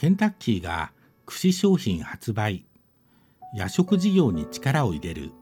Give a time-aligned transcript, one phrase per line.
[0.00, 0.92] ケンタッキーが
[1.26, 2.64] 串商品発売。
[3.52, 5.32] 夜食事業に力を入れる。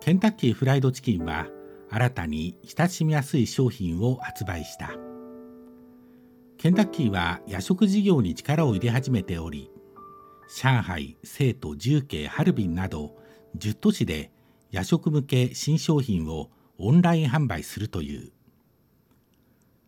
[0.00, 1.46] ケンタッキーフライドチキンは
[1.90, 4.90] 新たに親しみやすい商品を発売した。
[6.58, 9.70] ケンタッキーは夜食事業に力を入れ始めており
[10.48, 13.14] 上海、成都、重慶、ハルビンなど
[13.56, 14.32] 10都市で
[14.72, 18.32] 夜食向け新商品をオンライン販売するという。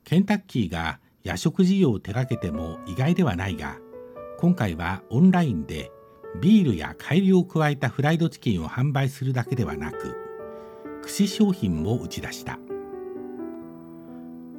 [0.05, 3.79] ケンタッキーが夜食事業を手掛けても意外ではないが
[4.39, 5.91] 今回はオンラインで
[6.41, 10.15] ビールや改良を加えたフライドチキンを販売するだけではなく
[11.03, 12.59] 串商品も打ち出した。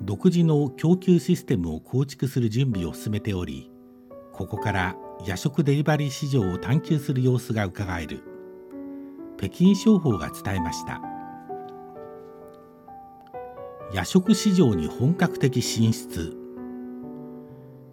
[0.02, 3.72] 独自の供給システムを構築する準備を進めており
[4.34, 4.96] ここから
[5.26, 8.24] 夜食デリバリー市場を探求する様子がうかがえる。
[9.38, 11.02] 北京商法が伝えました。
[13.94, 16.47] 夜食市場に本格的進出。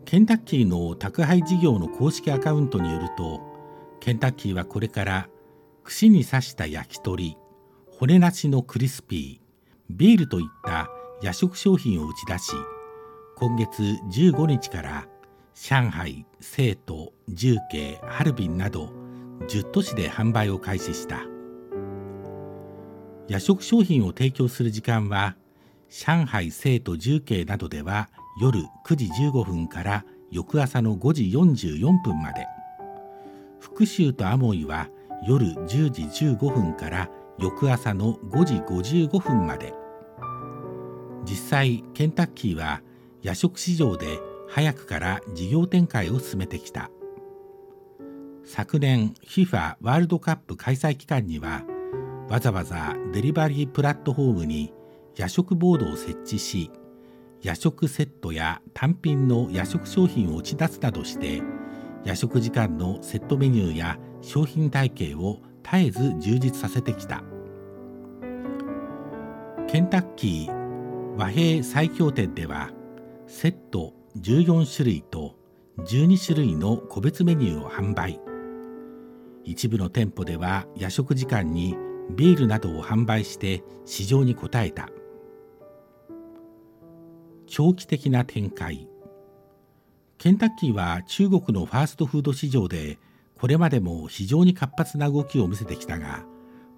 [0.05, 3.41] ケンタッキーの宅配事業の公式アカウントによると
[4.01, 5.29] ケンタッキーはこれから
[5.83, 7.37] 串に刺した焼き鳥
[7.99, 9.45] 骨なしのクリスピー
[9.91, 10.91] ビールといった
[11.23, 12.53] 夜食商品を打ち出し
[13.37, 15.07] 今月15日から
[15.55, 18.93] 上海、成都、重慶、ハルビンなど
[19.49, 21.21] 10都市で販売を開始した。
[23.29, 25.37] 夜食商品を提供する時間は
[25.89, 32.47] 上海、成都、重慶などでは夜9時15分から翌朝の5時44分まで。
[33.61, 34.89] 福州とアモイは
[35.27, 39.73] 夜10時15分から翌朝の5時55分まで。
[41.25, 42.83] 実際ケンタッキーは
[43.23, 46.91] 夜食市場で早くから事業展開を進めてきた。
[48.45, 51.63] 昨年 FIFA ワールドカップ開催期間には
[52.29, 54.73] わざわざデリバリープラットフォームに
[55.17, 56.71] 夜食ボードを設置し
[57.45, 61.43] 夜食セットや単品の夜食商品を打ち出すなどして
[62.03, 67.23] 夜食時間のセットメニューや商品体系を絶えず充実させてきた。
[69.69, 72.71] ケンタッキー和平最強店では
[73.27, 75.37] セット14種類と
[75.81, 78.19] 12種類の個別メニューを販売。
[79.45, 81.77] 一部の店舗では夜食時間に
[82.11, 84.89] ビールなどを販売して市場に応えた。
[87.47, 88.89] 長期的な展開。
[90.19, 92.99] ケンタッキーは中国のファーストフード市場で
[93.39, 96.25] これまでも非常に活発な動きを見せてきたが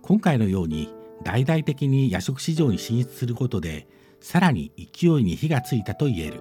[0.02, 3.86] 今回のように大々的に夜食市場に進出することで
[4.20, 6.40] さらに勢いに火がついたと言える。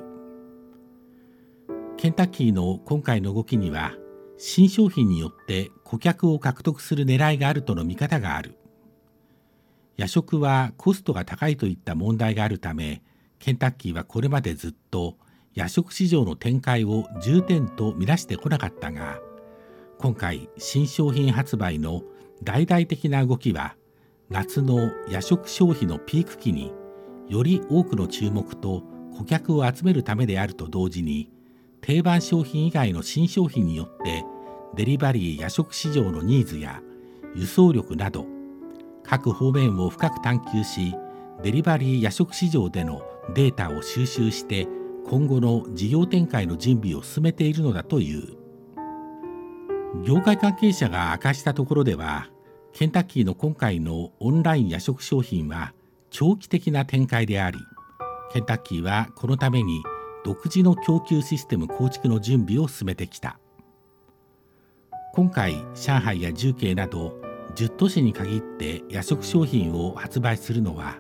[1.98, 3.94] ケンタッキーの今回の動きには
[4.38, 8.58] 新商品によって顧客を獲得する狙いがあるとの見方がある。
[9.98, 13.02] 夜食はコストが高いといった問題があるため
[13.46, 15.18] ケンタッキーはこれまでずっと
[15.54, 19.20] 夜食市場の展開を重点と見なしてこなかったが
[20.00, 22.02] 今回新商品発売の
[22.42, 23.76] 大々的な動きは
[24.32, 26.74] 夏の夜食消費のピーク期に
[27.30, 28.82] より多くの注目と
[29.16, 31.30] 顧客を集めるためであると同時に
[31.82, 34.26] 定番商品以外の新商品によって
[34.74, 36.82] デリバリー夜食市場のニーズや
[37.36, 38.26] 輸送力など
[39.04, 40.96] 各方面を深く探求し
[41.44, 43.04] デリバリー夜食市場での
[43.34, 44.68] データを収集して
[45.06, 48.38] 今後の事業展開の準備を進めているのだという。
[50.04, 52.28] 業界関係者が明かしたところでは
[52.74, 55.74] ケンタッキーの今回のオンライン夜食商品は
[56.10, 57.60] 長期的な展開であり
[58.34, 59.82] ケンタッキーはこのために
[60.26, 63.40] 独自の供給システム構築の準備を進めてきた。
[65.14, 67.22] 今回上海や重慶など
[67.56, 70.98] 10都市に限って夜食商品を発売するのは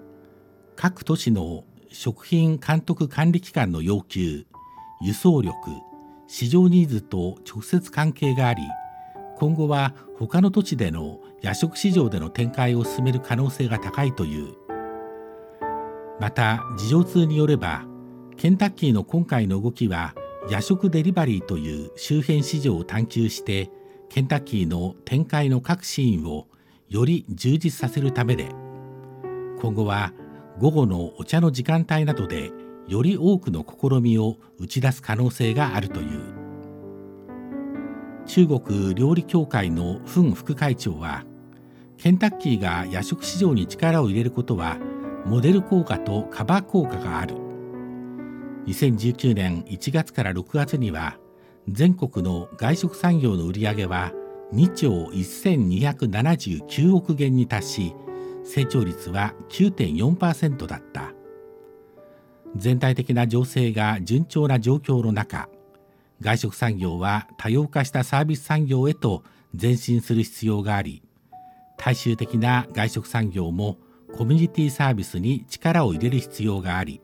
[0.78, 4.46] 各都市の食品監督管理機関の要求
[5.02, 5.54] 輸送力
[6.28, 8.62] 市場ニーズと直接関係があり
[9.38, 14.56] 今後は他の土地での夜食市場での展開を進める可能性が高いという。
[16.20, 17.86] また事情通によれば
[18.38, 20.16] ケンタッキーの今回の動きは
[20.50, 23.70] 夜食デリバリーという周辺市場を探求して
[24.10, 26.48] ケンタッキーの展開の各シーンを
[26.90, 28.50] より充実させるためで
[29.60, 30.14] 今後は
[30.60, 32.52] 午後のお茶の時間帯などで
[32.88, 36.34] より多くの試みを打ち出す可能性があるという。
[38.26, 41.26] 中国料理協会のフン副会長は
[41.98, 44.78] ケンタッキーが夜食市場に力を入れることは
[45.26, 47.36] モデル効果とカバー効果がある。
[48.68, 51.18] 2019年1月から6月には
[51.68, 54.12] 全国の外食産業の売り上げは
[54.54, 57.96] 2兆1279億元に達し
[58.46, 61.16] 成長率は9.4%だった。
[62.56, 65.50] 全体的な情勢が順調な状況の中
[66.22, 69.24] 外食産業は多様化したサービス産業へと
[69.60, 71.04] 前進する必要があり
[71.78, 73.78] 大衆的な外食産業も
[74.16, 77.02] コミュニティサービスに力を入れる必要があり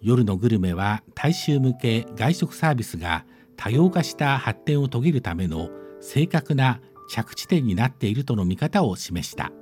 [0.00, 3.26] 夜のグルメは大衆向け外食サービスが
[3.56, 5.68] 多様化した発展を遂げるための
[6.00, 6.80] 正確な
[7.10, 9.52] 着地点になっているとの見方を示した。